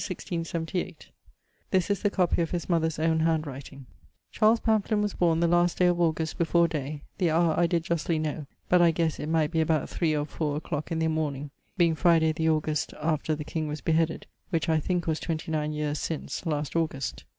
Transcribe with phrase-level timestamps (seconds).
[1.69, 3.85] This is the copie of his mother's owne handwriting:
[4.31, 7.83] 'Charles Pamphlin was borne the last day of August before day, the howre I did
[7.83, 10.97] justly know but I guesse it might be about 3 or 4 a clock in
[10.97, 15.19] the morning, being Fryday the August after the king was beheaded; which I thinke was
[15.19, 17.23] 29 yeares since, last August.'